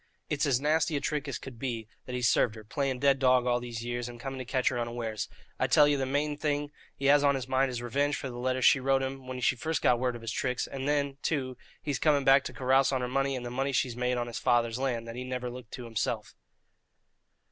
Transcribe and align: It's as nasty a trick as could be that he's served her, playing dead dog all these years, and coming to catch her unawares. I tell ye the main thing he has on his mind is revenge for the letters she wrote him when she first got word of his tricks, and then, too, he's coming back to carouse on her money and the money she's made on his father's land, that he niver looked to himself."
It's 0.31 0.47
as 0.47 0.59
nasty 0.59 0.95
a 0.97 0.99
trick 0.99 1.27
as 1.27 1.37
could 1.37 1.59
be 1.59 1.87
that 2.07 2.15
he's 2.15 2.27
served 2.27 2.55
her, 2.55 2.63
playing 2.63 2.97
dead 2.97 3.19
dog 3.19 3.45
all 3.45 3.59
these 3.59 3.85
years, 3.85 4.09
and 4.09 4.19
coming 4.19 4.39
to 4.39 4.45
catch 4.45 4.69
her 4.69 4.79
unawares. 4.79 5.29
I 5.59 5.67
tell 5.67 5.87
ye 5.87 5.95
the 5.95 6.07
main 6.07 6.37
thing 6.39 6.71
he 6.95 7.05
has 7.05 7.23
on 7.23 7.35
his 7.35 7.47
mind 7.47 7.69
is 7.69 7.83
revenge 7.83 8.15
for 8.15 8.27
the 8.27 8.39
letters 8.39 8.65
she 8.65 8.79
wrote 8.79 9.03
him 9.03 9.27
when 9.27 9.39
she 9.41 9.55
first 9.55 9.83
got 9.83 9.99
word 9.99 10.15
of 10.15 10.23
his 10.23 10.31
tricks, 10.31 10.65
and 10.65 10.87
then, 10.87 11.17
too, 11.21 11.55
he's 11.83 11.99
coming 11.99 12.23
back 12.23 12.43
to 12.45 12.53
carouse 12.53 12.91
on 12.91 13.01
her 13.01 13.07
money 13.07 13.35
and 13.35 13.45
the 13.45 13.51
money 13.51 13.73
she's 13.73 13.95
made 13.95 14.17
on 14.17 14.25
his 14.25 14.39
father's 14.39 14.79
land, 14.79 15.07
that 15.07 15.15
he 15.15 15.23
niver 15.23 15.51
looked 15.51 15.69
to 15.73 15.85
himself." 15.85 16.33